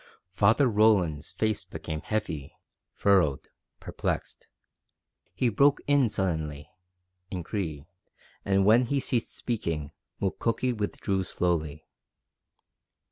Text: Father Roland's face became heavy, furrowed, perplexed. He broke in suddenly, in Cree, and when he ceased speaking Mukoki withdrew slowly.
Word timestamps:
Father 0.33 0.67
Roland's 0.67 1.31
face 1.31 1.63
became 1.63 2.01
heavy, 2.01 2.55
furrowed, 2.95 3.49
perplexed. 3.79 4.47
He 5.35 5.47
broke 5.49 5.79
in 5.85 6.09
suddenly, 6.09 6.71
in 7.29 7.43
Cree, 7.43 7.85
and 8.43 8.65
when 8.65 8.85
he 8.85 8.99
ceased 8.99 9.35
speaking 9.35 9.91
Mukoki 10.19 10.73
withdrew 10.73 11.23
slowly. 11.23 11.85